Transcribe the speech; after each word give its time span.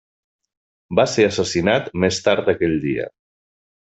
Va 0.99 1.05
ser 1.15 1.25
assassinat 1.27 1.93
més 2.05 2.19
tard 2.29 2.51
aquell 2.55 2.75
dia. 2.87 3.09